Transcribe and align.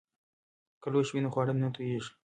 که 0.81 0.87
لوښي 0.93 1.11
وي 1.13 1.21
نو 1.23 1.33
خواړه 1.33 1.53
نه 1.63 1.67
توییږي. 1.75 2.11